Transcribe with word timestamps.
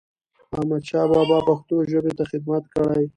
احمدشاه 0.55 1.05
بابا 1.11 1.37
پښتو 1.47 1.75
ژبې 1.91 2.13
ته 2.17 2.23
خدمت 2.31 2.63
کړی. 2.73 3.05